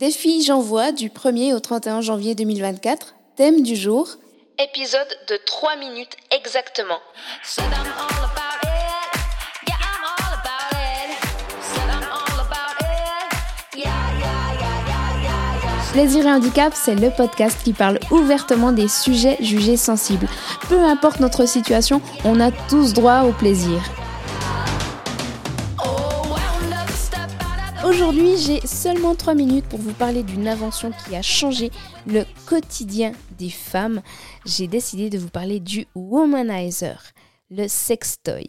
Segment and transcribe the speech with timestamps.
[0.00, 3.16] Défi J'envoie du 1er au 31 janvier 2024.
[3.36, 4.08] Thème du jour
[4.58, 7.00] Épisode de 3 minutes exactement.
[15.92, 20.28] Plaisir et handicap, c'est le podcast qui parle ouvertement des sujets jugés sensibles.
[20.70, 23.82] Peu importe notre situation, on a tous droit au plaisir.
[27.82, 31.70] Aujourd'hui, j'ai seulement 3 minutes pour vous parler d'une invention qui a changé
[32.06, 34.02] le quotidien des femmes.
[34.44, 37.02] J'ai décidé de vous parler du womanizer,
[37.50, 38.46] le sextoy.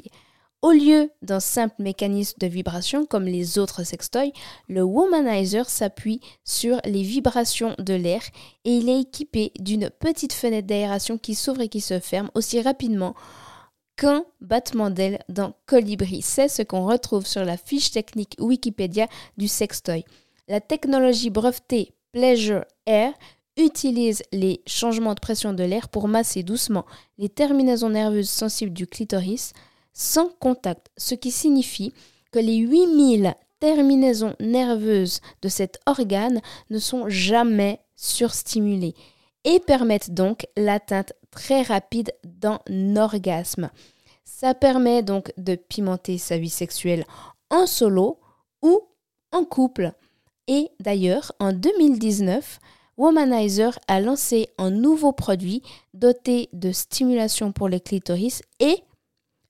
[0.61, 4.33] Au lieu d'un simple mécanisme de vibration comme les autres sextoys,
[4.67, 8.21] le womanizer s'appuie sur les vibrations de l'air
[8.65, 12.61] et il est équipé d'une petite fenêtre d'aération qui s'ouvre et qui se ferme aussi
[12.61, 13.15] rapidement
[14.01, 16.23] qu'un battement d'aile d'un colibri.
[16.23, 20.05] C'est ce qu'on retrouve sur la fiche technique Wikipédia du sextoy.
[20.47, 23.13] La technologie brevetée Pleasure Air
[23.57, 26.87] utilise les changements de pression de l'air pour masser doucement
[27.19, 29.53] les terminaisons nerveuses sensibles du clitoris
[29.93, 31.93] sans contact, ce qui signifie
[32.31, 38.95] que les 8000 terminaisons nerveuses de cet organe ne sont jamais surstimulées
[39.43, 42.59] et permettent donc l'atteinte très rapide d'un
[42.95, 43.69] orgasme.
[44.23, 47.05] Ça permet donc de pimenter sa vie sexuelle
[47.49, 48.19] en solo
[48.61, 48.81] ou
[49.31, 49.91] en couple.
[50.47, 52.59] Et d'ailleurs, en 2019,
[52.97, 55.61] Womanizer a lancé un nouveau produit
[55.93, 58.83] doté de stimulation pour les clitoris et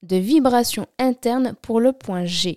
[0.03, 2.55] de vibration interne pour le point G.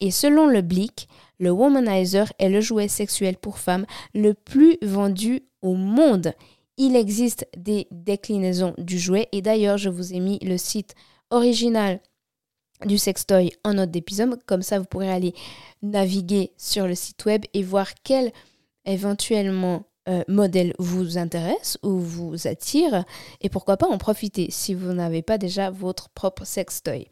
[0.00, 5.42] Et selon le Blick, le Womanizer est le jouet sexuel pour femmes le plus vendu
[5.62, 6.32] au monde.
[6.76, 10.94] Il existe des déclinaisons du jouet et d'ailleurs je vous ai mis le site
[11.30, 12.00] original
[12.84, 14.38] du sextoy en note d'épisode.
[14.46, 15.34] Comme ça vous pourrez aller
[15.82, 18.32] naviguer sur le site web et voir quel
[18.84, 23.04] éventuellement euh, modèle vous intéresse ou vous attire
[23.42, 27.08] et pourquoi pas en profiter si vous n'avez pas déjà votre propre sextoy.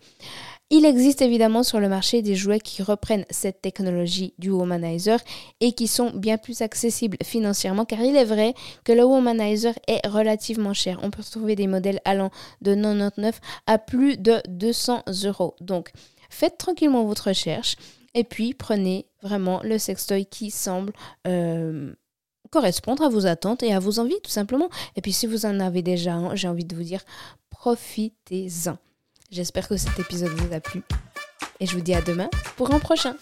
[0.68, 5.20] Il existe évidemment sur le marché des jouets qui reprennent cette technologie du womanizer
[5.60, 10.04] et qui sont bien plus accessibles financièrement car il est vrai que le womanizer est
[10.08, 10.98] relativement cher.
[11.04, 12.32] On peut trouver des modèles allant
[12.62, 15.54] de 99 à plus de 200 euros.
[15.60, 15.92] Donc
[16.30, 17.76] faites tranquillement votre recherche
[18.14, 20.92] et puis prenez vraiment le sextoy qui semble
[21.28, 21.94] euh,
[22.50, 24.68] correspondre à vos attentes et à vos envies, tout simplement.
[24.96, 27.04] Et puis si vous en avez déjà un, j'ai envie de vous dire,
[27.50, 28.78] profitez-en.
[29.30, 30.82] J'espère que cet épisode vous a plu.
[31.58, 33.14] Et je vous dis à demain pour un prochain.